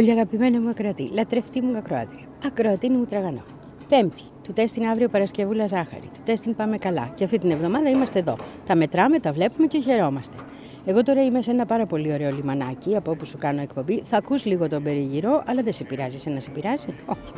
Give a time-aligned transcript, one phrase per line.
[0.00, 2.24] Πολύ αγαπημένη μου ακροατή, λατρευτή μου ακροάτρια.
[2.46, 3.42] Ακροατή μου τραγανό.
[3.88, 6.08] Πέμπτη, του τέστην αύριο Παρασκευούλα Ζάχαρη.
[6.14, 7.12] Του τέστην πάμε καλά.
[7.14, 8.36] Και αυτή την εβδομάδα είμαστε εδώ.
[8.66, 10.36] Τα μετράμε, τα βλέπουμε και χαιρόμαστε.
[10.84, 14.02] Εγώ τώρα είμαι σε ένα πάρα πολύ ωραίο λιμανάκι από όπου σου κάνω εκπομπή.
[14.04, 16.18] Θα ακούς λίγο τον περιγυρό, αλλά δεν σε πειράζει.
[16.18, 16.86] Σε να σε πειράζει,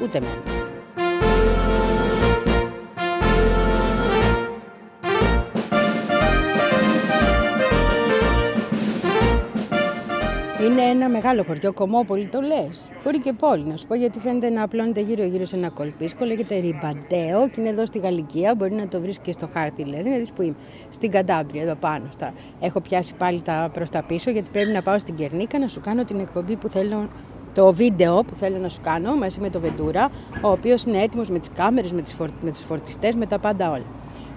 [0.03, 1.02] ούτε εμένα.
[10.73, 14.51] Είναι ένα μεγάλο χωριό, Κομμόπολη το λες; Μπορεί και πόλη, να σου πω γιατί φαίνεται
[14.51, 16.25] να απλώνεται γύρω-γύρω σε ένα κολπίσκο.
[16.25, 18.55] Λέγεται Ριμπαντέο και είναι εδώ στη Γαλλικία.
[18.55, 20.55] Μπορεί να το βρεις και στο χάρτη, δηλαδή να δεις που είμαι.
[20.91, 22.05] Στην Καντάμπρια, εδώ πάνω.
[22.11, 22.33] Στα...
[22.61, 25.81] Έχω πιάσει πάλι τα προς τα πίσω γιατί πρέπει να πάω στην Κερνίκα να σου
[25.81, 27.09] κάνω την εκπομπή που θέλω
[27.55, 30.11] το βίντεο που θέλω να σου κάνω μαζί με το Βεντούρα,
[30.43, 32.03] ο οποίος είναι έτοιμος με τις κάμερες, με,
[32.43, 33.85] με τους φορτιστές, με τα πάντα όλα.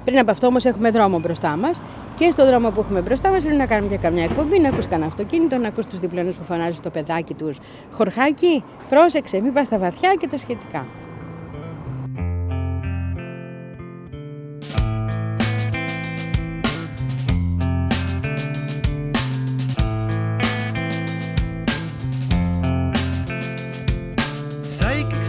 [0.05, 1.81] Πριν από αυτό όμως έχουμε δρόμο μπροστά μας
[2.17, 4.87] και στον δρόμο που έχουμε μπροστά μας πρέπει να κάνουμε και καμιά εκπομπή, να ακούσει
[4.87, 7.57] κανένα αυτοκίνητο, να ακούσει τους διπλανούς που φωνάζουν στο παιδάκι τους
[7.91, 10.85] «Χορχάκι, πρόσεξε, μην πας στα βαθιά» και τα σχετικά.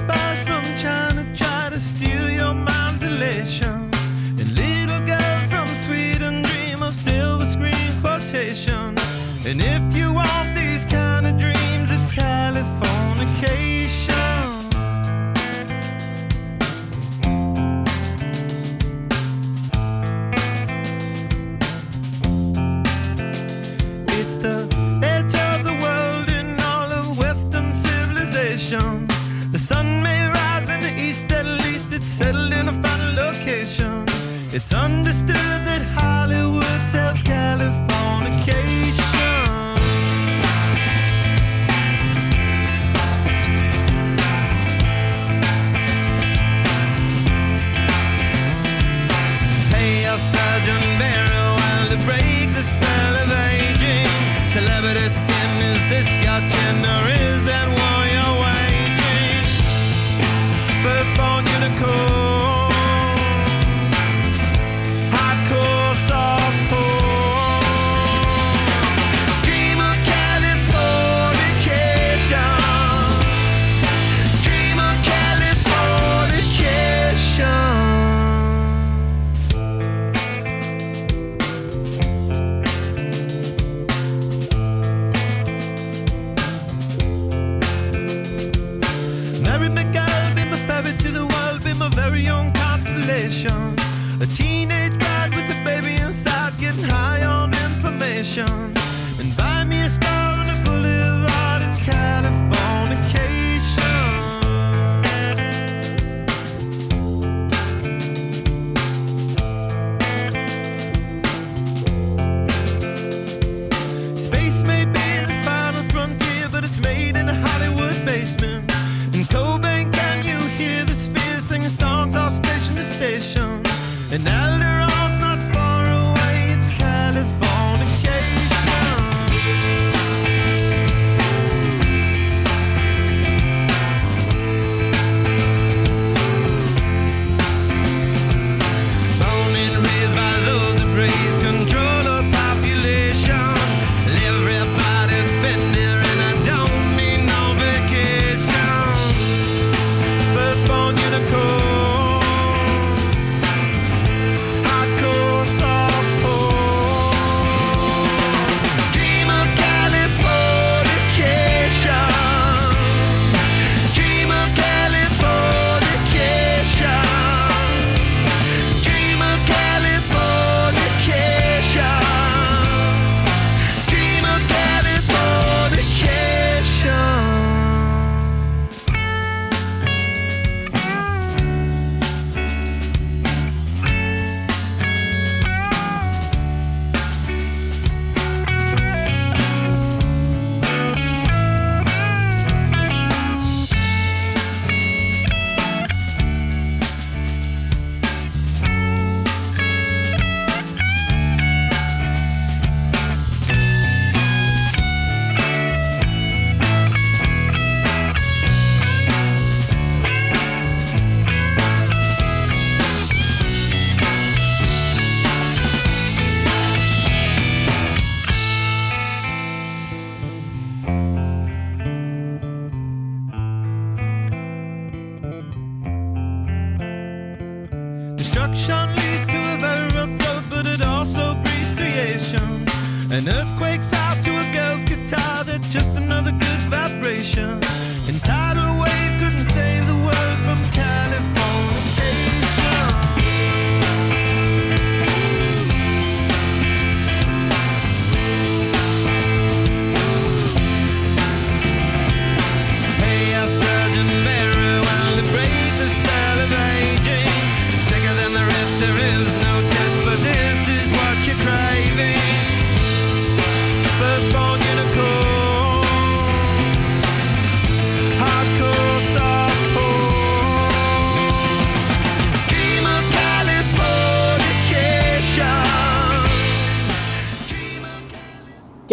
[0.06, 0.66] Spies from
[9.46, 10.84] And if you want these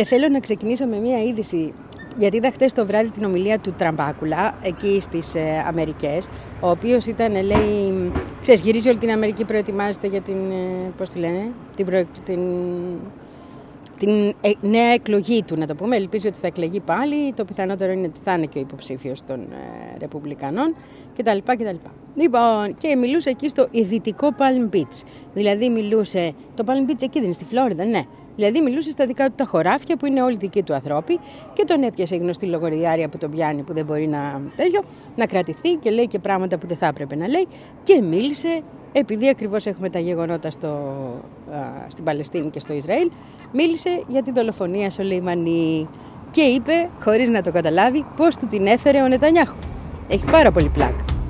[0.03, 1.73] Και θέλω να ξεκινήσω με μία είδηση.
[2.17, 6.27] Γιατί είδα χθες το βράδυ την ομιλία του Τραμπάκουλα εκεί στις ε, Αμερικές,
[6.61, 8.11] ο οποίος ήταν, λέει.
[8.41, 10.35] Ξέρεις, γυρίζει όλη την Αμερική, προετοιμάζεται για την.
[10.51, 12.39] Ε, Πώς τη λένε, την, προ- την,
[13.99, 14.09] την
[14.41, 15.95] ε, νέα εκλογή του, να το πούμε.
[15.95, 17.33] Ελπίζει ότι θα εκλεγεί πάλι.
[17.33, 20.75] Το πιθανότερο είναι ότι θα είναι και ο υποψήφιος των ε, Ρεπουμπλικανών
[21.17, 21.37] κτλ.
[21.45, 21.75] κτλ.
[22.15, 25.01] Λοιπόν, και μιλούσε εκεί στο δυτικό Palm Beach.
[25.33, 26.31] Δηλαδή μιλούσε.
[26.55, 28.01] Το Palm Beach εκεί δεν είναι στη Φλόριδα, ναι.
[28.35, 31.19] Δηλαδή μιλούσε στα δικά του τα χωράφια που είναι όλοι δικοί του ανθρώποι
[31.53, 34.81] και τον έπιασε η γνωστή λογοριδιάρια που τον πιάνει που δεν μπορεί να, τέτοιο,
[35.15, 37.47] να κρατηθεί και λέει και πράγματα που δεν θα έπρεπε να λέει
[37.83, 40.67] και μίλησε επειδή ακριβώς έχουμε τα γεγονότα στο,
[41.51, 41.57] α,
[41.87, 43.11] στην Παλαιστίνη και στο Ισραήλ
[43.53, 45.87] μίλησε για την δολοφονία Σολεϊμανί
[46.31, 49.55] και είπε χωρίς να το καταλάβει πώς του την έφερε ο Νετανιάχου.
[50.07, 51.22] Έχει πάρα πολύ πλάκα.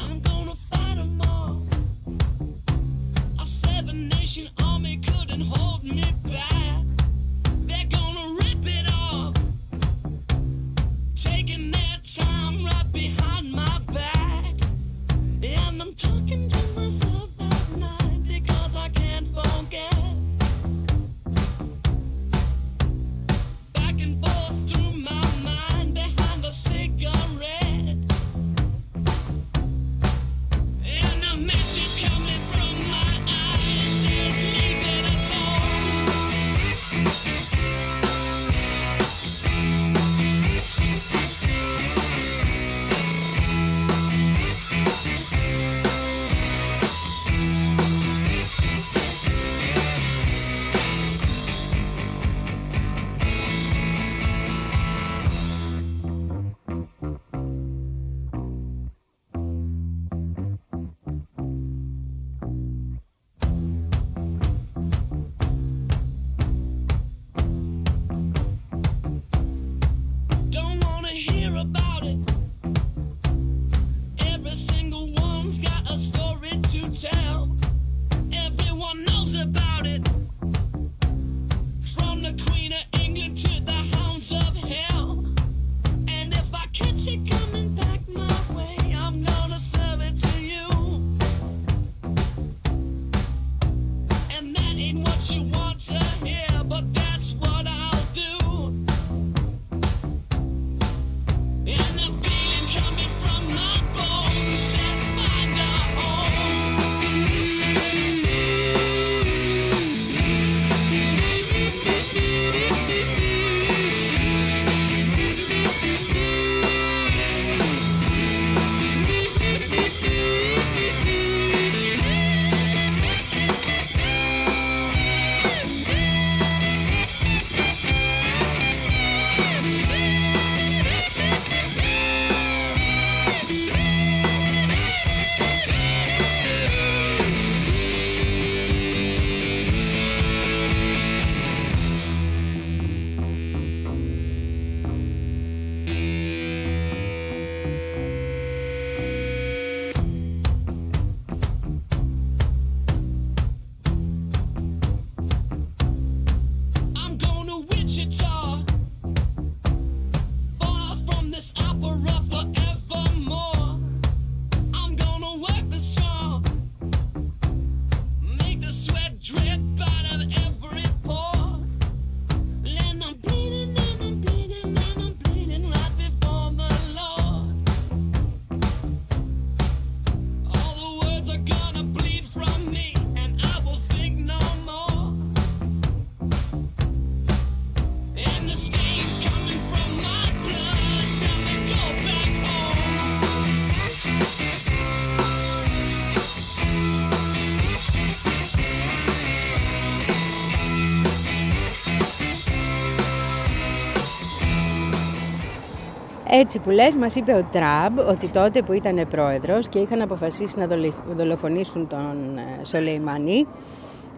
[206.43, 210.59] Έτσι που λες, μας είπε ο Τραμπ ότι τότε που ήταν πρόεδρος και είχαν αποφασίσει
[210.59, 213.47] να δολε- δολοφονήσουν τον ε, Σολεϊμανί,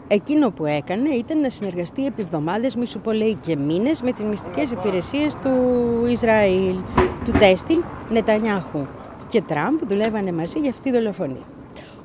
[0.07, 4.11] εκείνο που έκανε ήταν να συνεργαστεί επί εβδομάδες, μη σου πω λέει και μήνες, με
[4.11, 5.51] τις μυστικές υπηρεσίες του
[6.05, 6.75] Ισραήλ,
[7.25, 8.85] του Τέστιν Νετανιάχου.
[9.29, 11.45] Και Τραμπ δουλεύανε μαζί για αυτή τη δολοφονία.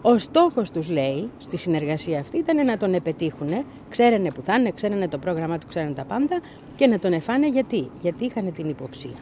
[0.03, 4.71] Ο στόχος τους λέει στη συνεργασία αυτή ήταν να τον επετύχουνε, ξέρανε που θα είναι,
[4.71, 6.41] ξέρανε το πρόγραμμά του, ξέρανε τα πάντα
[6.77, 9.17] και να τον εφάνε γιατί, γιατί είχαν την υποψία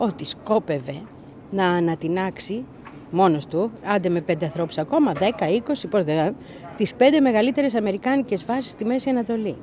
[0.00, 1.00] ότι σκόπευε
[1.50, 2.64] να ανατινάξει
[3.10, 6.34] μόνος του, άντε με πέντε ανθρώπους ακόμα, 10, 20, πώς δεν
[6.76, 9.56] τις πέντε μεγαλύτερες αμερικάνικες βάσεις στη Μέση Ανατολή.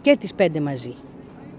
[0.00, 0.94] Και τις πέντε μαζί.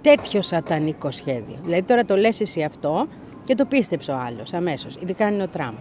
[0.01, 1.59] Τέτοιο σατανικό σχέδιο.
[1.63, 3.07] Δηλαδή τώρα το λες εσύ αυτό
[3.45, 5.75] και το πίστεψε ο άλλος αμέσως, ειδικά αν είναι ο Τραμπ.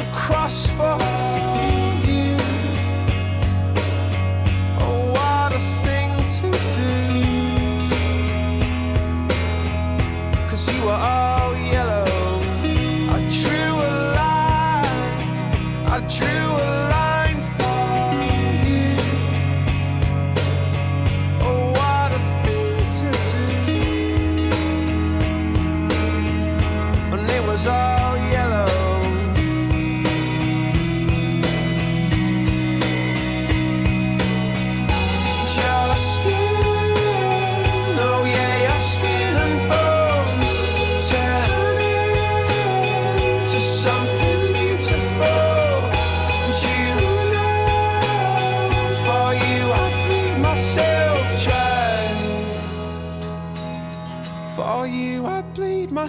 [0.00, 1.29] to cross for.
[56.00, 56.06] my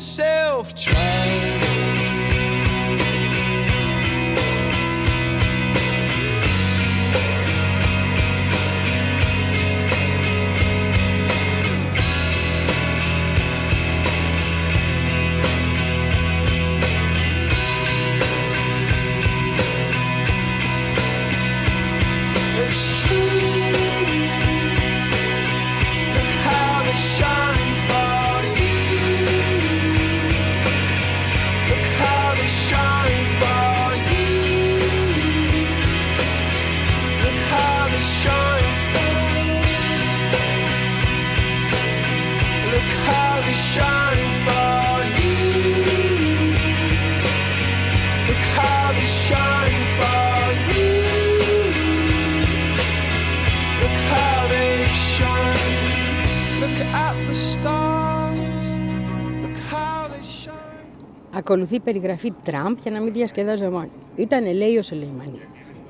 [61.41, 63.89] Ακολουθεί η περιγραφή Τραμπ για να μην διασκεδάζω μόνο.
[64.15, 65.41] Ήταν, λέει ο Σολεϊμανί,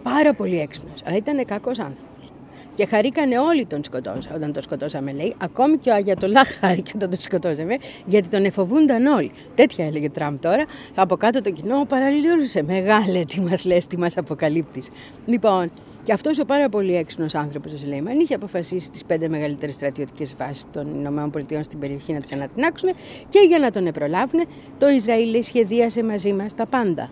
[0.03, 2.31] πάρα πολύ έξυπνος, αλλά ήταν κακός άνθρωπος.
[2.75, 5.36] Και χαρήκανε όλοι τον σκοτώσα, όταν τον σκοτώσαμε, λέει.
[5.38, 9.31] Ακόμη και ο Αγιατολά χάρηκε όταν τον σκοτώσαμε, γιατί τον εφοβούνταν όλοι.
[9.55, 10.65] Τέτοια έλεγε Τραμπ τώρα.
[10.96, 12.63] Από κάτω το κοινό παραλυρούσε.
[12.63, 14.89] Μεγάλε, τι μας λες, τι μας αποκαλύπτεις.
[15.25, 15.72] Λοιπόν,
[16.03, 20.36] και αυτό ο πάρα πολύ έξυπνος άνθρωπος, ο Σλέιμαν, είχε αποφασίσεις τις πέντε μεγαλύτερες στρατιωτικές
[20.38, 22.89] βάσεις των ΗΠΑ στην περιοχή να τις ανατινάξουν
[23.29, 27.10] και για να τον προλάβουν, το Ισραήλ σχεδίασε μαζί μας τα πάντα.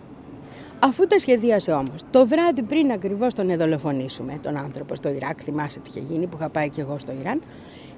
[0.82, 5.78] Αφού τα σχεδίασε όμως, το βράδυ πριν ακριβώς τον εδολοφονήσουμε, τον άνθρωπο στο Ιράκ, θυμάσαι
[5.78, 7.42] τι είχε γίνει που είχα πάει και εγώ στο Ιράν,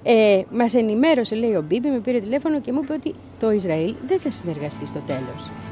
[0.03, 3.95] ε, μας ενημέρωσε, λέει ο Μπίμπι, με πήρε τηλέφωνο και μου είπε ότι το Ισραήλ
[4.05, 5.72] δεν θα συνεργαστεί στο τέλος.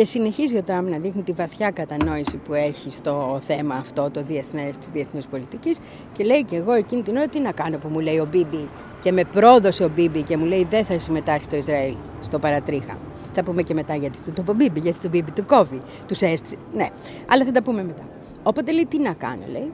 [0.00, 4.22] Και συνεχίζει ο Τραμπ να δείχνει τη βαθιά κατανόηση που έχει στο θέμα αυτό, το
[4.22, 5.78] διεθνές της διεθνής πολιτικής
[6.12, 8.68] και λέει και εγώ εκείνη την ώρα τι να κάνω που μου λέει ο Μπίμπι
[9.02, 12.98] και με πρόδωσε ο Μπίμπι και μου λέει δεν θα συμμετάσχει το Ισραήλ στο παρατρίχα.
[13.32, 15.80] Θα πούμε και μετά γιατί του το είπε ο Μπίμπι, γιατί το Μπίμπι του κόβει,
[16.06, 16.56] τους έστησε.
[16.74, 16.86] Ναι,
[17.26, 18.02] αλλά θα τα πούμε μετά.
[18.42, 19.70] Οπότε λέει τι να κάνω, λέει.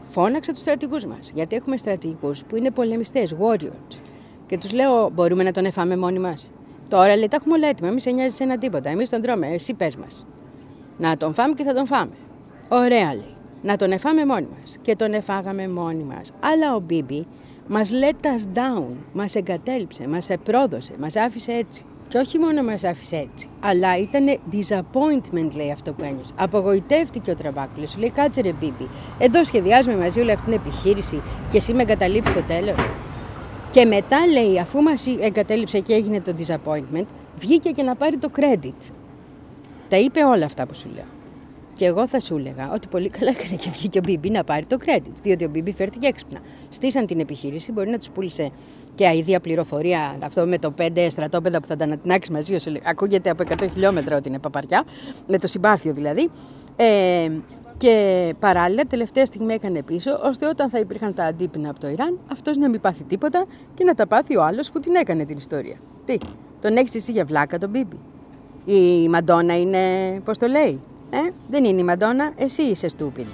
[0.00, 1.30] Φώναξα τους στρατηγούς μας.
[1.34, 3.96] Γιατί έχουμε στρατηγούς που είναι πολεμιστές, warriors.
[4.46, 6.50] Και τους λέω, μπορούμε να τον εφάμε μόνοι μας;
[6.92, 7.88] Τώρα λέει, τα έχουμε όλα έτοιμα.
[7.88, 8.90] Εμείς σε νοιάζει σε ένα τίποτα.
[8.90, 9.46] Εμείς τον τρώμε.
[9.46, 10.26] Εσύ πες μας.
[10.98, 12.12] Να τον φάμε και θα τον φάμε.
[12.68, 13.34] Ωραία λέει.
[13.62, 14.76] Να τον εφάμε μόνοι μας.
[14.82, 16.32] Και τον εφάγαμε μόνοι μας.
[16.40, 17.26] Αλλά ο Μπίμπι,
[17.68, 21.84] Μας let us down, μας εγκατέλειψε, μας επρόδωσε, μας άφησε έτσι.
[22.08, 26.32] Και όχι μόνο μας άφησε έτσι, αλλά ήταν disappointment λέει αυτό που ένιωσε.
[26.36, 31.22] Απογοητεύτηκε ο Τραμπάκουλος, σου λέει κάτσε ρε Μπίμπι, εδώ σχεδιάζουμε μαζί όλη αυτή την επιχείρηση
[31.50, 32.74] και εσύ με εγκαταλείψεις το τέλος.
[33.72, 37.06] Και μετά λέει, αφού μας εγκατέλειψε και έγινε το disappointment,
[37.38, 38.90] βγήκε και να πάρει το credit.
[39.88, 41.04] Τα είπε όλα αυτά που σου λέω.
[41.76, 44.64] Και εγώ θα σου έλεγα ότι πολύ καλά έκανε και βγήκε ο Μπίμπι να πάρει
[44.64, 45.12] το credit.
[45.22, 46.40] Διότι ο Μπίμπι φέρθηκε έξυπνα.
[46.70, 48.50] Στήσαν την επιχείρηση, μπορεί να τους πούλησε
[48.94, 50.16] και αηδία πληροφορία.
[50.22, 52.72] Αυτό με το 5 στρατόπεδα που θα τα ανατινάξεις μαζί σου.
[52.84, 54.84] Ακούγεται από 100 χιλιόμετρα ότι είναι παπαριά.
[55.26, 56.30] Με το συμπάθειο δηλαδή.
[56.76, 57.30] Ε,
[57.82, 62.18] και παράλληλα, τελευταία στιγμή έκανε πίσω, ώστε όταν θα υπήρχαν τα αντίπεινα από το Ιράν,
[62.32, 65.36] αυτός να μην πάθει τίποτα και να τα πάθει ο άλλος που την έκανε την
[65.36, 65.76] ιστορία.
[66.04, 66.16] Τι,
[66.60, 67.96] τον έχεις εσύ για βλάκα τον Μπίμπι;
[68.64, 69.78] Η Μαντόνα είναι,
[70.24, 71.18] πώς το λέει, ε;
[71.50, 73.26] δεν είναι η Μαντόνα, εσύ είσαι stupid.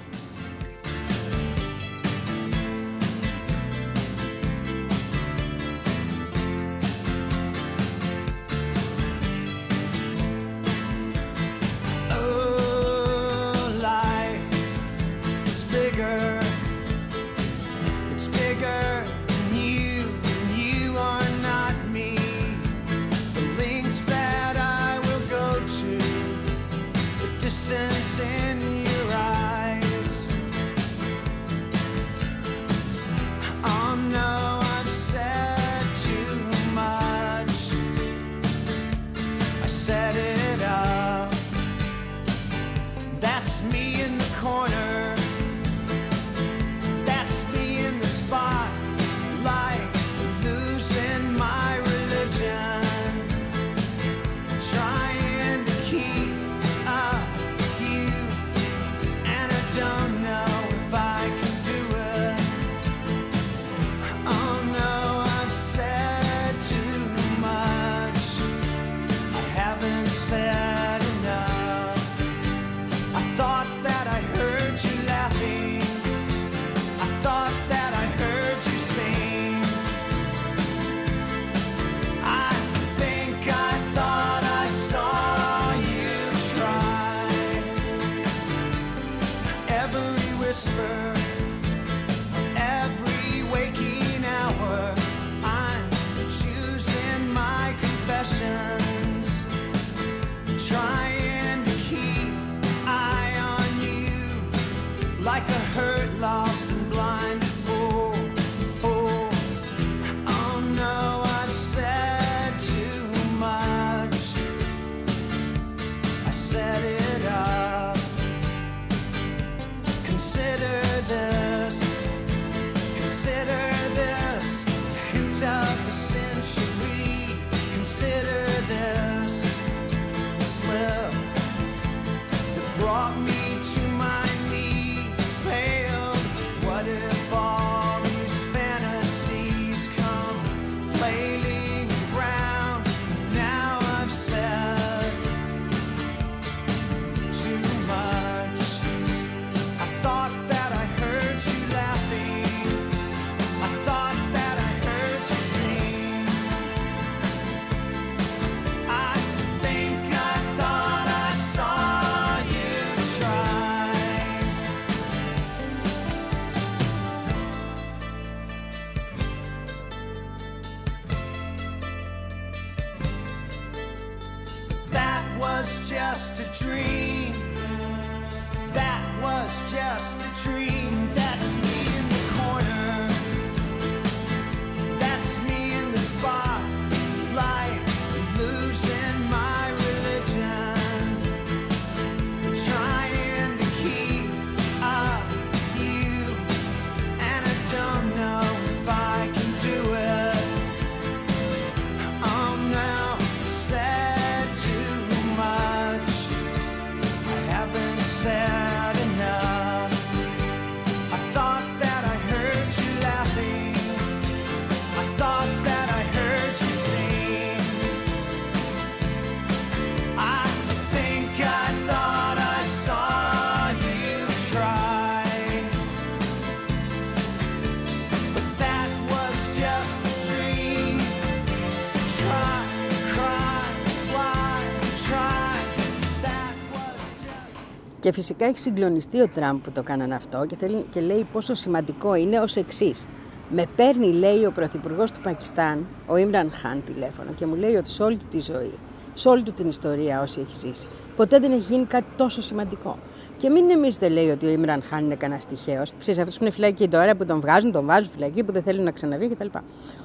[238.08, 241.54] Και φυσικά έχει συγκλονιστεί ο Τραμπ που το κάνανε αυτό και, θέλει, και λέει πόσο
[241.54, 243.06] σημαντικό είναι ως εξής.
[243.50, 247.88] Με παίρνει, λέει, ο Πρωθυπουργός του Πακιστάν, ο Ιμραν Χάν, τηλέφωνο και μου λέει ότι
[247.88, 248.72] σε όλη του τη ζωή,
[249.14, 252.98] σε όλη του την ιστορία όση έχεις ζήσει, ποτέ δεν έχει γίνει κάτι τόσο σημαντικό.
[253.36, 255.92] Και μην νομίζετε, λέει, ότι ο Ιμραν Χάν είναι κανένας τυχαίος.
[255.98, 258.84] Ξέρεις, αυτό που είναι φυλακή τώρα, που τον βγάζουν, τον βάζουν φυλακή, που δεν θέλουν
[258.84, 259.58] να ξαναβγεί κτλ.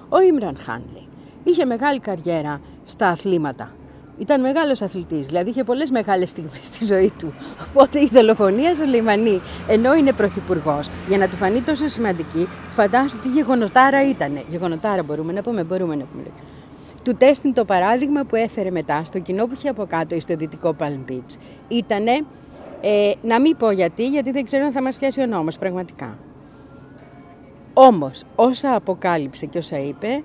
[0.10, 1.08] Ο Ιμραν Χάν, λέει,
[1.44, 3.72] είχε μεγάλη καριέρα στα αθλήματα.
[4.18, 7.34] Ήταν μεγάλος αθλητής, δηλαδή είχε πολλές μεγάλες στιγμές στη ζωή του.
[7.70, 13.22] Οπότε η δολοφονία στο Λιμανί, ενώ είναι πρωθυπουργός, για να του φανεί τόσο σημαντική, φαντάζομαι
[13.22, 14.40] τι γεγονοτάρα ήταν.
[14.50, 16.24] Γεγονοτάρα μπορούμε να πούμε, μπορούμε να πούμε.
[17.04, 20.76] Του τέστην το παράδειγμα που έφερε μετά στο κοινό που είχε από κάτω στο δυτικό
[20.80, 22.08] Palm Beach ήταν
[22.82, 26.18] ε, να μην πω γιατί, γιατί δεν ξέρω αν θα μας πιάσει ο νόμος πραγματικά.
[27.74, 30.24] Όμως, όσα αποκάλυψε και όσα είπε,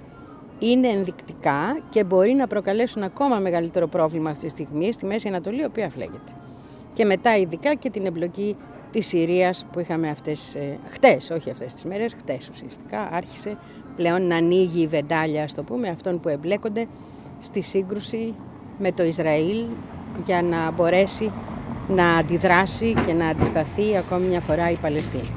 [0.58, 5.60] είναι ενδεικτικά και μπορεί να προκαλέσουν ακόμα μεγαλύτερο πρόβλημα αυτή τη στιγμή στη Μέση Ανατολή,
[5.60, 6.32] η οποία φλέγεται.
[6.94, 8.56] Και μετά ειδικά και την εμπλοκή
[8.90, 13.58] της Συρίας που είχαμε αυτές, ε, χτες, όχι αυτές τις μέρες, χτες ουσιαστικά, άρχισε
[13.96, 16.86] πλέον να ανοίγει η βεντάλια, ας το πούμε, αυτών που εμπλέκονται
[17.40, 18.34] στη σύγκρουση
[18.78, 19.64] με το Ισραήλ
[20.26, 21.32] για να μπορέσει
[21.88, 25.28] να αντιδράσει και να αντισταθεί ακόμη μια φορά η Παλαιστίνη.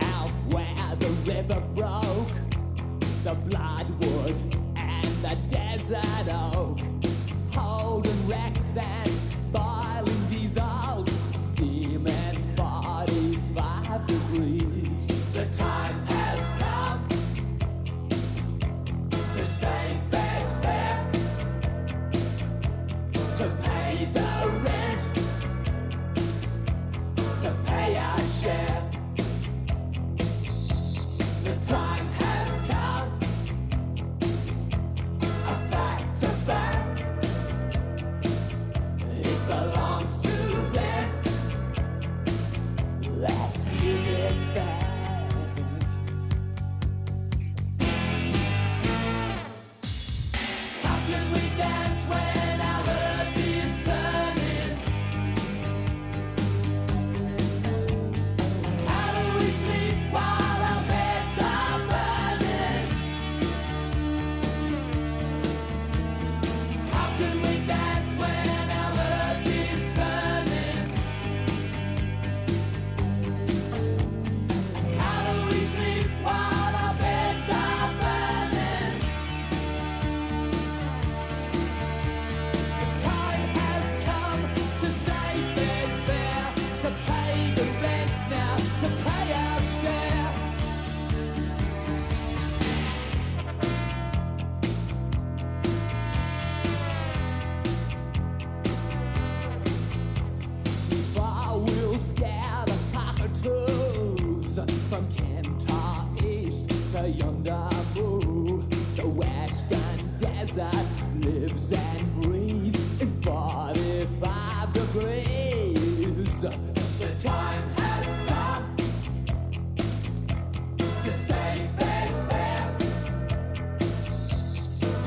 [0.00, 2.17] out where the river broke,
[3.28, 4.34] the bloodwood
[4.74, 6.78] and the desert oak,
[7.52, 9.07] holding wrecks and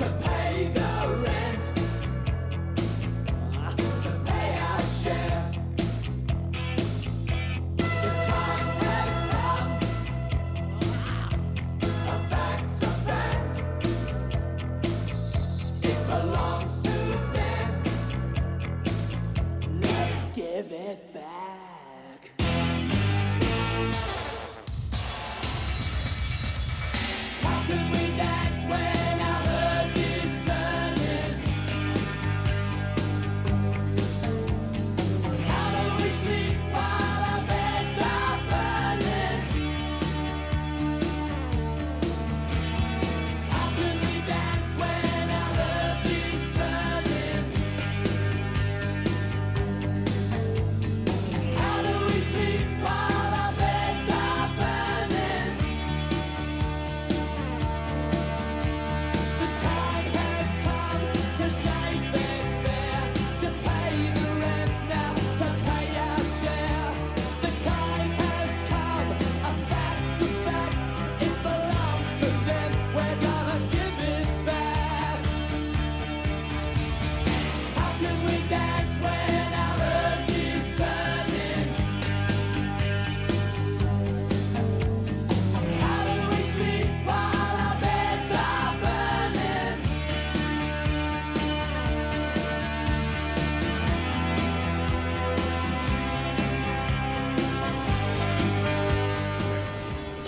[0.02, 0.31] to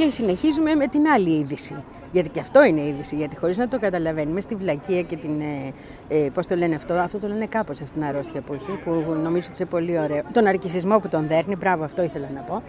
[0.03, 1.83] Και συνεχίζουμε με την άλλη είδηση.
[2.11, 5.41] Γιατί και αυτό είναι είδηση, γιατί χωρίς να το καταλαβαίνουμε στη βλακεία και την.
[5.41, 5.73] Ε,
[6.07, 8.91] ε, Πώς το λένε αυτό, αυτό το λένε κάπως αυτήν την αρρώστια που έχει, που
[9.23, 10.21] νομίζω ότι είναι πολύ ωραίο.
[10.31, 12.63] Τον αρκισισμό που τον δέρνει, μπράβο, αυτό ήθελα να πω.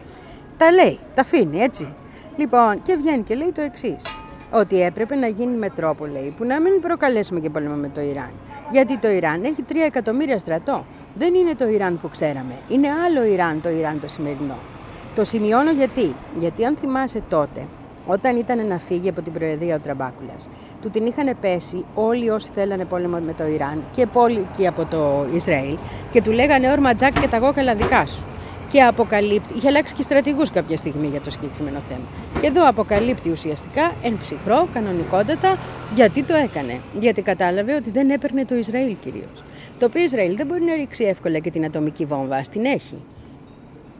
[0.56, 1.94] Τα λέει, τα αφήνει έτσι.
[2.36, 4.02] Λοιπόν, και βγαίνει και λέει το εξής.
[4.50, 8.00] Ότι έπρεπε να γίνει με τρόπο, λέει, που να μην προκαλέσουμε και πόλεμο με το
[8.00, 8.30] Ιράν.
[8.70, 10.86] Γιατί το Ιράν έχει 3 εκατομμύρια στρατό.
[11.14, 12.54] Δεν είναι το Ιράν που ξέραμε.
[12.68, 14.56] Είναι άλλο Ιράν το Ιράν το σημερινό.
[15.14, 16.14] Το σημειώνω γιατί.
[16.40, 17.66] Γιατί αν θυμάσαι τότε,
[18.06, 20.48] όταν ήταν να φύγει από την Προεδρία ο Τραμπάκουλας,
[20.82, 24.84] του την είχαν πέσει όλοι όσοι θέλανε πόλεμο με το Ιράν και πόλη και από
[24.84, 25.76] το Ισραήλ
[26.10, 28.24] και του λέγανε όρμα τζακ και τα γόκαλα δικά σου.
[28.72, 32.04] Και αποκαλύπτει, είχε αλλάξει και στρατηγούς κάποια στιγμή για το συγκεκριμένο θέμα.
[32.40, 35.58] Και εδώ αποκαλύπτει ουσιαστικά εν ψυχρό, κανονικότατα,
[35.94, 36.80] γιατί το έκανε.
[37.00, 39.44] Γιατί κατάλαβε ότι δεν έπαιρνε το Ισραήλ κυρίως.
[39.78, 42.96] Το οποίο Ισραήλ δεν μπορεί να ρίξει εύκολα και την ατομική βόμβα, ας την έχει.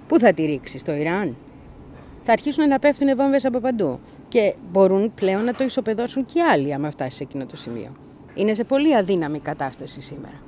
[0.09, 1.37] Πού θα τη ρίξεις, στο Ιράν;
[2.23, 3.99] Θα αρχίσουν να πέφτουν βόμβες από παντού.
[4.29, 7.93] Και μπορούν πλέον να το ισοπεδώσουν και οι άλλοι, άμα φτάσεις σε εκείνο το σημείο.
[8.35, 10.41] Είναι σε πολύ αδύναμη κατάσταση σήμερα.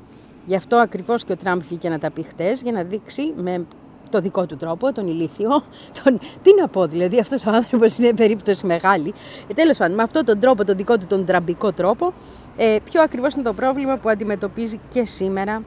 [0.47, 3.67] Γι' αυτό ακριβώς και ο Τραμπ βγήκε να τα πει χτες, για να δείξει με
[4.11, 5.49] το δικό του τρόπο, τον ηλίθιο.
[6.03, 6.19] Τον...
[6.43, 9.15] Τι να πω, δηλαδή, αυτός ο άνθρωπος είναι περίπτωση μεγάλη.
[9.49, 12.13] Ε, Τέλος πάντων, με αυτόν τον τρόπο, τον δικό του, τον τραμπικό τρόπο,
[12.57, 15.63] ε, ποιο ακριβώς είναι το πρόβλημα που αντιμετωπίζει και σήμερα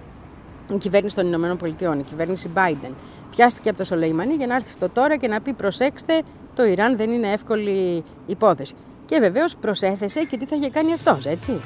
[0.74, 2.92] η κυβέρνηση των Ηνωμένων Πολιτειών, η κυβέρνηση Biden.
[3.36, 6.22] Πιάστηκε από το Σολεϊμανί για να έρθει στο τώρα και να πει: Προσέξτε,
[6.56, 8.74] το Ιράν δεν είναι εύκολη υπόθεση.
[9.06, 11.62] Και βεβαίως προσέθεσε και τι θα είχε κάνει αυτός, έτσι.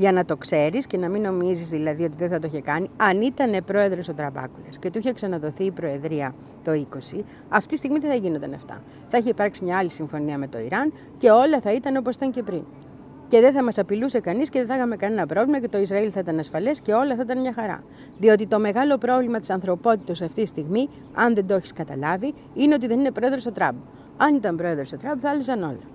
[0.00, 2.90] Για να το ξέρεις και να μην νομίζεις δηλαδή ότι δεν θα το είχε κάνει,
[2.96, 6.34] αν ήταν πρόεδρος ο Τραμπάκουλας και του είχε ξαναδοθεί η Προεδρία
[6.64, 8.82] το 20, αυτή τη στιγμή δεν θα γίνονταν αυτά.
[9.08, 12.30] Θα είχε υπάρξει μια άλλη συμφωνία με το Ιράν και όλα θα ήταν όπως ήταν
[12.30, 12.62] και πριν.
[13.28, 16.10] Και δεν θα μας απειλούσε κανείς και δεν θα είχαμε κανένα πρόβλημα και το Ισραήλ
[16.12, 17.82] θα ήταν ασφαλές και όλα θα ήταν μια χαρά.
[18.18, 22.74] Διότι το μεγάλο πρόβλημα της ανθρωπότητας αυτή τη στιγμή, αν δεν το έχεις καταλάβει, είναι
[22.74, 23.76] ότι δεν είναι πρόεδρος ο Τραμπ.
[24.16, 25.86] Αν ήταν πρόεδρος ο Τραμπ, θα άλλαζαν όλα.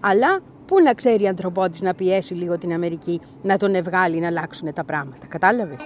[0.00, 0.40] Αλλά
[0.72, 4.72] πού να ξέρει η ανθρωπότης να πιέσει λίγο την Αμερική να τον ευγάλει να αλλάξουν
[4.72, 5.26] τα πράγματα.
[5.26, 5.80] Κατάλαβες;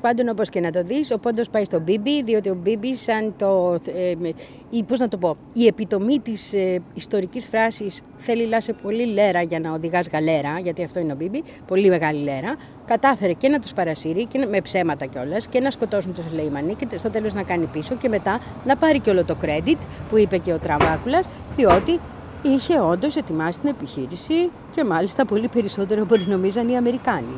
[0.00, 3.34] Πάντων, όπως και να το δεις, ο πόντος πάει στον Μπίμπι, διότι ο Μπίμπι, σαν
[3.38, 3.78] το.
[3.94, 4.32] Ε, με-
[4.70, 9.42] ή πώς να το πω, η επιτομή της ε, ιστορικής φράσης θέλει λάσε πολύ λέρα
[9.42, 12.54] για να οδηγάς γαλέρα, γιατί αυτό είναι ο Μπίμπι, πολύ μεγάλη λέρα,
[12.86, 16.74] κατάφερε και να τους παρασύρει και να- με ψέματα κιόλας και να σκοτώσουν τον Σουλεϊμανί
[16.74, 19.78] και στο τέλος να κάνει πίσω και μετά να πάρει και όλο το credit
[20.10, 21.26] που είπε και ο Τραμβάκουλας,
[21.56, 21.98] διότι
[22.42, 27.34] είχε όντως ετοιμάσει την επιχείρηση και μάλιστα πολύ περισσότερο από ό,τι νομίζαν οι Αμερικάνοι.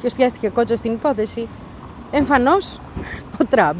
[0.00, 1.48] Ποιος πιάστηκε κότσο στην υπόθεση;
[2.14, 2.80] Εμφανώς
[3.40, 3.76] ο Τραμπ.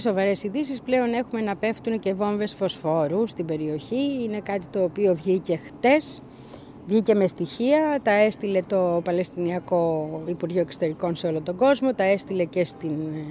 [0.00, 4.22] Πολύ σοβαρές ειδήσεις πλέον έχουμε να πέφτουν και βόμβες φωσφόρου στην περιοχή.
[4.24, 6.22] Είναι κάτι το οποίο βγήκε χτες.
[6.86, 12.44] Βγήκε με στοιχεία, τα έστειλε το Παλαιστινιακό Υπουργείο Εξωτερικών σε όλο τον κόσμο, τα έστειλε
[12.44, 12.90] και στην,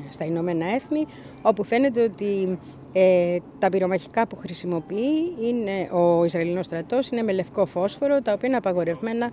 [0.10, 1.06] στα Ηνωμένα Έθνη,
[1.42, 2.60] όπου φαίνεται ότι
[2.94, 8.48] ε, τα πυρομαχικά που χρησιμοποιεί είναι, ο Ισραηλινός στρατός είναι με λευκό φόσφορο, τα οποία
[8.48, 9.32] είναι απαγορευμένα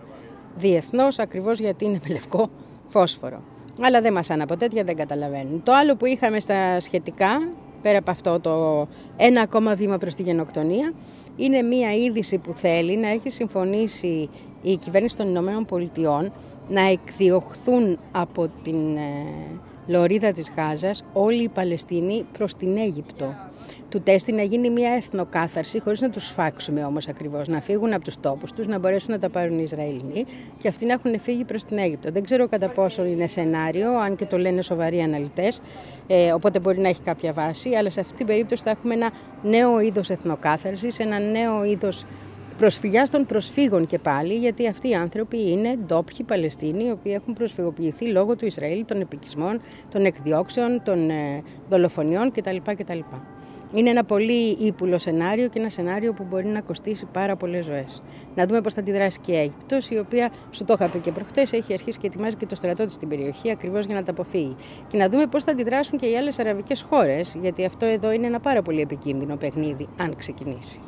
[0.56, 2.50] διεθνώς, ακριβώς γιατί είναι με λευκό
[2.88, 3.42] φόσφορο.
[3.80, 5.62] Αλλά δεν μας από τέτοια δεν καταλαβαίνουν.
[5.62, 7.48] Το άλλο που είχαμε στα σχετικά,
[7.82, 10.92] πέρα από αυτό το ένα ακόμα βήμα προς τη γενοκτονία,
[11.36, 14.28] είναι μία είδηση που θέλει να έχει συμφωνήσει
[14.62, 16.32] η κυβέρνηση των Ηνωμένων Πολιτειών
[16.68, 19.00] να εκδιωχθούν από την ε,
[19.86, 23.34] λωρίδα της Γάζας, όλη η Παλαιστίνη προς την Αίγυπτο.
[23.88, 28.04] Του τέστη να γίνει μια εθνοκάθαρση χωρίς να τους σφάξουμε όμως ακριβώς, να φύγουν από
[28.04, 30.24] τους τόπους τους, να μπορέσουν να τα πάρουν οι Ισραηλινοί
[30.58, 32.10] και αυτοί να έχουν φύγει προς την Αίγυπτο.
[32.12, 35.60] Δεν ξέρω κατά πόσο είναι σενάριο, αν και το λένε σοβαροί αναλυτές,
[36.06, 39.10] ε, οπότε μπορεί να έχει κάποια βάση, αλλά σε αυτή την περίπτωση θα έχουμε ένα
[39.42, 42.04] νέο είδος εθνοκάθαρσης, ένα νέο είδος
[42.56, 47.34] προσφυγιά των προσφύγων και πάλι, γιατί αυτοί οι άνθρωποι είναι ντόπιοι Παλαιστίνοι, οι οποίοι έχουν
[47.34, 49.60] προσφυγοποιηθεί λόγω του Ισραήλ, των επικισμών,
[49.90, 52.56] των εκδιώξεων, των ε, δολοφονιών κτλ.
[52.64, 52.98] κτλ.
[53.74, 58.02] Είναι ένα πολύ ύπουλο σενάριο και ένα σενάριο που μπορεί να κοστίσει πάρα πολλές ζωές.
[58.34, 61.10] Να δούμε πώς θα αντιδράσει και η Αίγυπτος, η οποία, σου το είχα πει και
[61.10, 64.10] προχτές, έχει αρχίσει και ετοιμάζει και το στρατό της στην περιοχή ακριβώς για να τα
[64.10, 64.56] αποφύγει.
[64.88, 68.26] Και να δούμε πώς θα αντιδράσουν και οι άλλες αραβικές χώρες, γιατί αυτό εδώ είναι
[68.26, 70.80] ένα πάρα πολύ επικίνδυνο παιχνίδι, αν ξεκινήσει.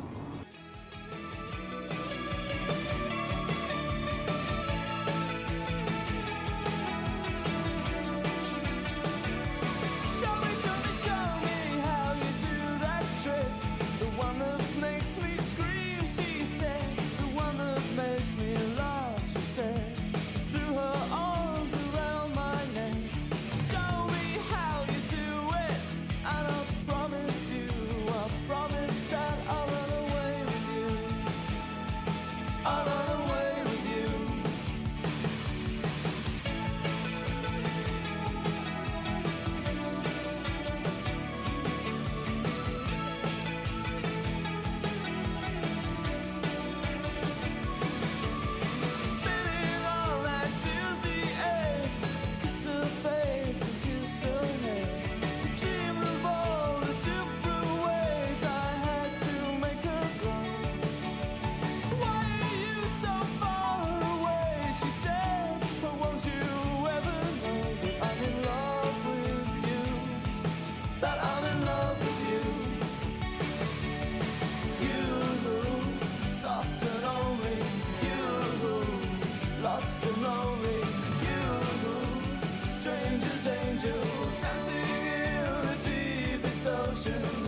[87.07, 87.38] ocean.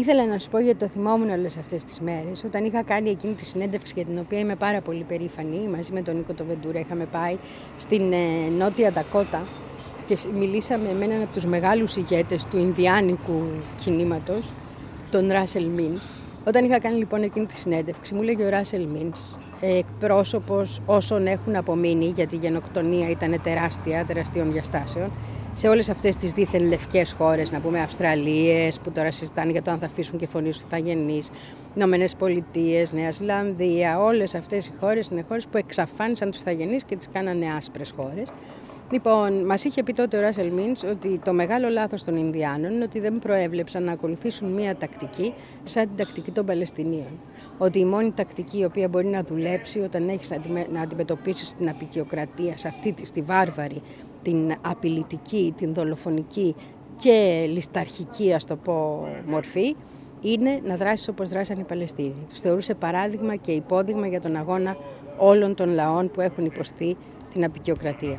[0.00, 3.34] Ήθελα να σου πω γιατί το θυμόμουν όλες αυτές τις μέρες όταν είχα κάνει εκείνη
[3.34, 6.78] τη συνέντευξη για την οποία είμαι πάρα πολύ περήφανη μαζί με τον Νίκο το Βεντούρα
[6.78, 7.36] είχαμε πάει
[7.78, 8.16] στην ε,
[8.58, 9.42] Νότια Ντακότα
[10.06, 13.42] και σ- μιλήσαμε με έναν από τους μεγάλους ηγέτες του Ινδιάνικου
[13.80, 14.52] κινήματος
[15.10, 16.08] τον Ράσελ Μίνς.
[16.46, 19.20] Όταν είχα κάνει λοιπόν εκείνη τη συνέντευξη μου λέγε ο Ράσελ Μίνς
[19.60, 25.10] εκπρόσωπος όσων έχουν απομείνει γιατί η γενοκτονία ήταν τεράστια, τεραστίων διαστάσεων
[25.60, 29.70] σε όλες αυτές τις δίθεν λευκές χώρες, να πούμε Αυστραλίες που τώρα συζητάνε για το
[29.70, 31.28] αν θα αφήσουν και φωνής στους Ιθαγενείς,
[31.74, 36.96] Ηνωμένες Πολιτείες, Νέα Ζηλανδία, όλες αυτές οι χώρες είναι χώρες που εξαφάνισαν τους Ιθαγενείς και
[36.96, 38.28] τις κάνανε άσπρες χώρες.
[38.90, 42.84] Λοιπόν, μας είχε πει τότε ο Ράσελ Μίντς ότι το μεγάλο λάθος των Ινδιάνων είναι
[42.84, 45.34] ότι δεν προέβλεψαν να ακολουθήσουν μία τακτική
[45.64, 47.20] σαν την τακτική των Παλαιστινίων.
[47.58, 50.30] Ότι η μόνη τακτική η οποία μπορεί να δουλέψει όταν έχεις
[50.72, 53.82] να αντιμετωπίσεις την απεικιοκρατία σε αυτή τη στη βάρβαρη,
[54.22, 56.54] την απειλητική, την δολοφονική
[56.96, 59.76] και λησταρχική, ας το πω, μορφή,
[60.20, 62.24] είναι να δράσει όπως δράσαν οι Παλαιστίνοι.
[62.28, 64.76] Τους θεωρούσε παράδειγμα και υπόδειγμα για τον αγώνα
[65.18, 66.96] όλων των λαών που έχουν υποστεί
[67.32, 68.18] την απεικιοκρατία.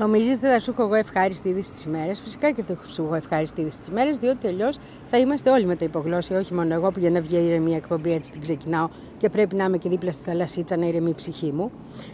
[0.00, 2.20] Νομίζεις ότι θα σου έχω εγώ ευχάριστη είδηση τις ημέρες.
[2.20, 5.76] Φυσικά και θα σου έχω ευχάριστη είδηση τις ημέρες, διότι αλλιώς θα είμαστε όλοι με
[5.76, 8.88] τα υπογλώσια, όχι μόνο εγώ που για να βγει ηρεμία εκπομπή έτσι την ξεκινάω
[9.18, 11.70] και πρέπει να είμαι και δίπλα στη θαλασσίτσα να ηρεμεί η ψυχή μου.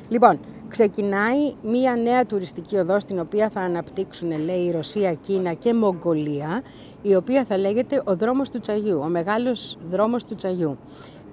[0.09, 5.74] Λοιπόν, ξεκινάει μία νέα τουριστική οδός στην οποία θα αναπτύξουν, λέει, η Ρωσία, Κίνα και
[5.74, 6.62] Μογγολία,
[7.03, 10.78] η οποία θα λέγεται ο δρόμος του Τσαγιού, ο μεγάλος δρόμος του Τσαγιού.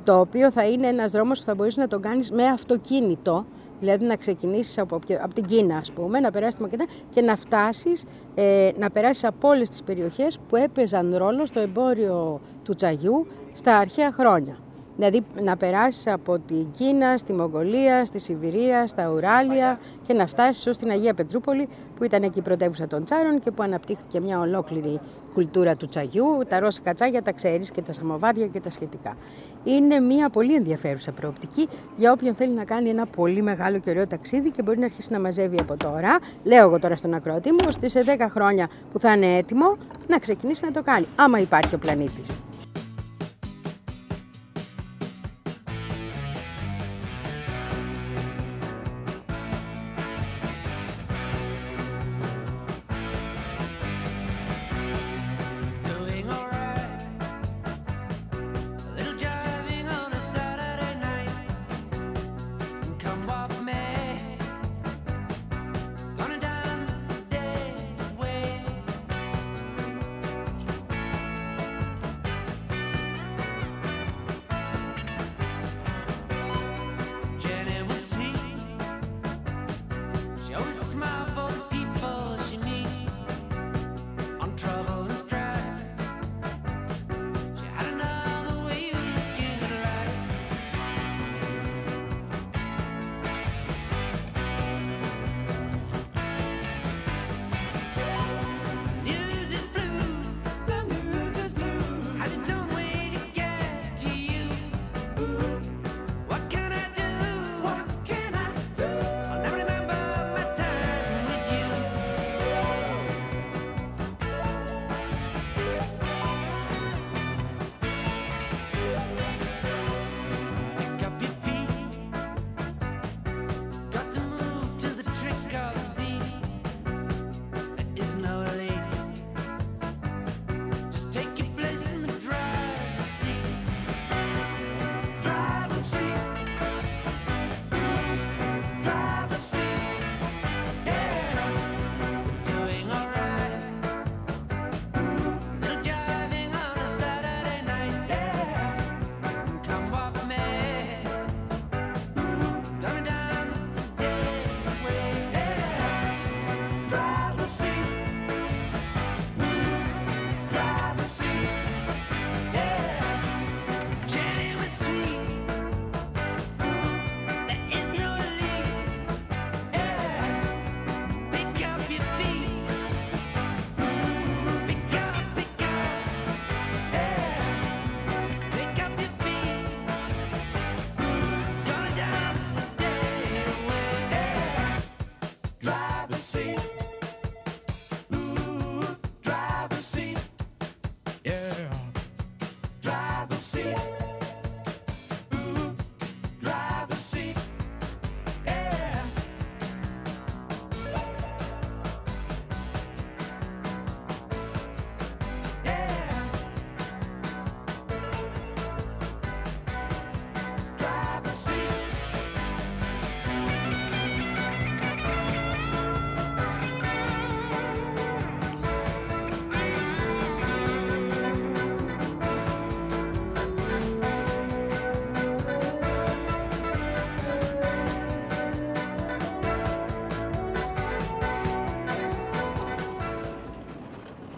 [0.04, 3.46] Το οποίο θα είναι ένας δρόμος που θα μπορείς να τον κάνεις με αυτοκίνητο,
[3.84, 7.22] Δηλαδή να ξεκινήσεις από, οποιο- από την Κίνα, ας πούμε, να περάσεις τη Μακεδονία και
[7.22, 8.04] να φτάσεις,
[8.36, 13.78] ε, να περάσεις από όλες τις περιοχές που έπαιζαν ρόλο στο εμπόριο του τσαγιού στα
[13.78, 14.58] αρχαία χρόνια.
[14.96, 20.68] Δηλαδή να περάσεις από την Κίνα, στη Μογγολία, στη Σιβηρία, στα Ουράλια και να φτάσεις
[20.68, 24.40] ως την Αγία Πετρούπολη που ήταν εκεί η πρωτεύουσα των Τσάρων και που αναπτύχθηκε μια
[24.40, 25.00] ολόκληρη
[25.34, 26.26] κουλτούρα του τσαγιού.
[26.48, 29.18] Τα ρώσικα τσάγια τα ξέρεις και τα σαμοβάρια και τα σχετικά.
[29.64, 31.68] Είναι μια πολύ ενδιαφέρουσα προοπτική
[31.98, 35.12] για όποιον θέλει να κάνει ένα πολύ μεγάλο και ωραίο ταξίδι και μπορεί να αρχίσει
[35.12, 36.18] να μαζεύει από τώρα.
[36.44, 39.78] Λέω εγώ τώρα στον ακρότη μου, ώστε σε 10 χρόνια που θα είναι έτοιμο
[40.08, 42.30] να ξεκινήσει να το κάνει, άμα υπάρχει ο πλανήτης.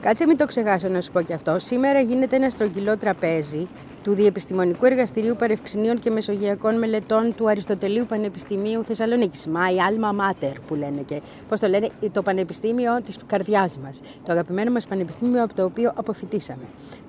[0.05, 1.59] Κάτσε μην το ξεχάσω να σου πω και αυτό.
[1.59, 3.67] Σήμερα γίνεται ένα στρογγυλό τραπέζι
[4.03, 9.47] του Διεπιστημονικού Εργαστηρίου Παρευξηνίων και Μεσογειακών Μελετών του Αριστοτελείου Πανεπιστημίου Θεσσαλονίκης.
[9.47, 14.01] My alma mater που λένε και πώς το λένε, το Πανεπιστήμιο της καρδιάς μας.
[14.23, 16.63] Το αγαπημένο μας Πανεπιστήμιο από το οποίο αποφυτίσαμε.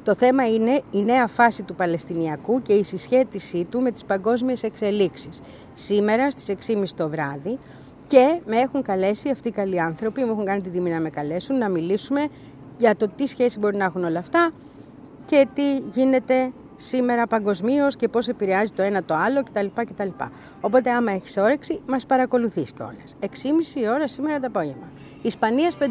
[0.05, 4.62] Το θέμα είναι η νέα φάση του Παλαιστινιακού και η συσχέτισή του με τις παγκόσμιες
[4.62, 5.40] εξελίξεις.
[5.74, 7.59] Σήμερα στις 6.30 το βράδυ
[8.07, 11.11] και με έχουν καλέσει αυτοί οι καλοί άνθρωποι, μου έχουν κάνει την τιμή να με
[11.11, 12.28] καλέσουν να μιλήσουμε
[12.79, 14.51] για το τι σχέση μπορεί να έχουν όλα αυτά
[15.24, 19.66] και τι γίνεται σήμερα παγκοσμίως και πώς επηρεάζει το ένα το άλλο κτλ.
[19.74, 20.09] κτλ.
[20.61, 23.16] Οπότε άμα έχεις όρεξη, μας παρακολουθείς κιόλας.
[23.20, 23.27] 6.30
[23.81, 24.89] η ώρα σήμερα το απόγευμα.
[25.22, 25.87] Ισπανίας 5.30.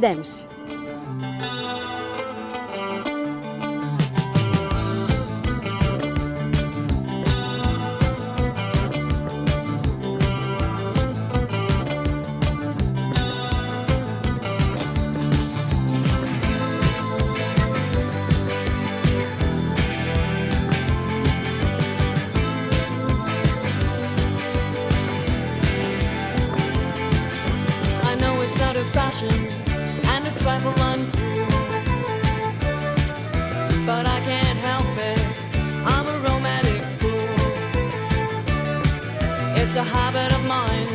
[39.65, 40.87] It's a habit of mine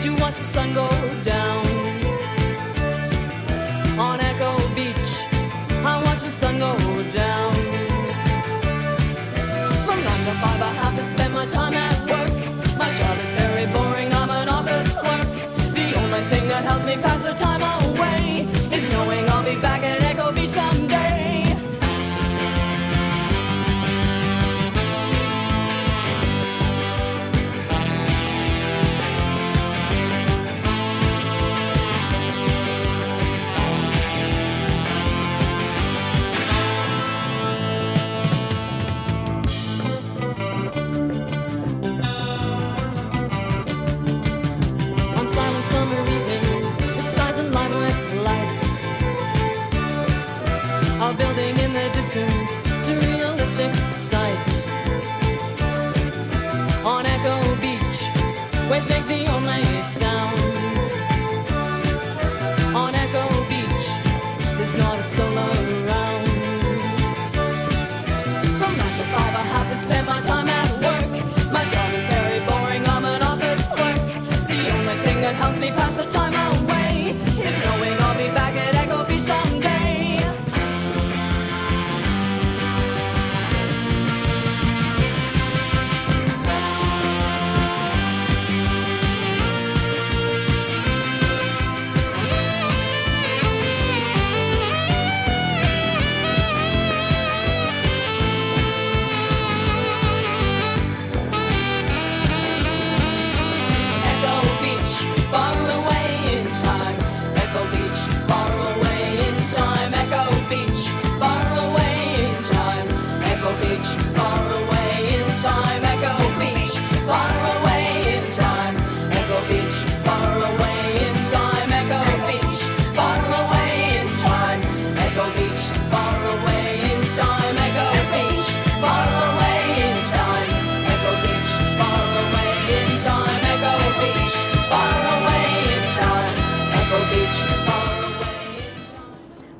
[0.00, 0.88] to watch the sun go
[1.24, 1.66] down.
[3.98, 5.10] On Echo Beach,
[5.84, 6.76] I watch the sun go
[7.10, 7.52] down.
[9.84, 12.35] From nine to five, I have to spend my time at work.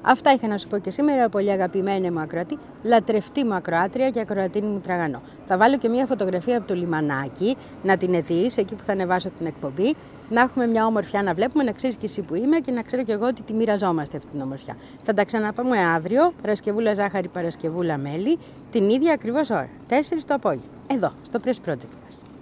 [0.09, 4.21] Αυτά είχα να σου πω και σήμερα, πολύ αγαπημένη μου ακροατή, λατρευτή μου ακροάτρια και
[4.21, 5.23] ακροατίνη μου τραγανό.
[5.45, 9.31] Θα βάλω και μια φωτογραφία από το λιμανάκι, να την δεις εκεί που θα ανεβάσω
[9.31, 9.95] την εκπομπή,
[10.29, 13.03] να έχουμε μια ομορφιά να βλέπουμε, να ξέρεις και εσύ που είμαι και να ξέρω
[13.03, 14.77] και εγώ ότι τη μοιραζόμαστε αυτή την ομορφιά.
[15.03, 18.39] Θα τα ξαναπούμε αύριο, Παρασκευούλα Ζάχαρη, Παρασκευούλα Μέλι,
[18.71, 19.95] την ίδια ακριβώς ώρα, 4
[20.27, 22.36] το απόγευμα, εδώ, στο Press Project μας.